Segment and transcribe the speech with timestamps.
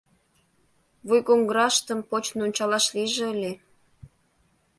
[1.07, 3.53] Вуйгоҥгыраштым почын ончалаш лийже ыле!